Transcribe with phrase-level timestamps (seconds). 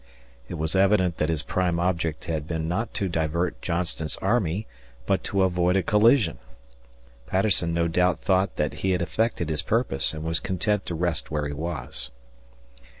[0.49, 4.65] It was evident that his prime object had been not to divert Johnston's army
[5.05, 6.39] but to avoid a collision.
[7.27, 11.29] Patterson no doubt thought that he had effected his purpose and was content to rest
[11.29, 12.09] where he was.